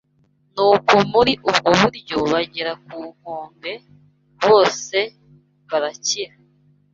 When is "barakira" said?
5.69-6.33